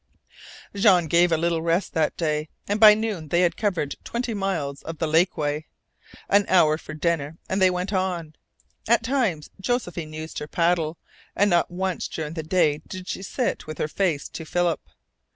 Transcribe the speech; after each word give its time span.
Jean 0.75 1.05
gave 1.05 1.31
little 1.31 1.61
rest 1.61 1.93
that 1.93 2.17
day, 2.17 2.49
and 2.67 2.79
by 2.79 2.95
noon 2.95 3.27
they 3.27 3.41
had 3.41 3.55
covered 3.55 3.95
twenty 4.03 4.33
miles 4.33 4.81
of 4.81 4.97
the 4.97 5.05
lake 5.05 5.37
way. 5.37 5.67
An 6.27 6.43
hour 6.49 6.79
for 6.79 6.95
dinner, 6.95 7.37
and 7.47 7.61
they 7.61 7.69
went 7.69 7.93
on. 7.93 8.35
At 8.87 9.03
times 9.03 9.51
Josephine 9.59 10.11
used 10.11 10.39
her 10.39 10.47
paddle, 10.47 10.97
and 11.35 11.51
not 11.51 11.69
once 11.69 12.07
during 12.07 12.33
the 12.33 12.41
day 12.41 12.81
did 12.87 13.07
she 13.07 13.21
sit 13.21 13.67
with 13.67 13.77
her 13.77 13.87
face 13.87 14.27
to 14.29 14.43
Philip. 14.43 14.81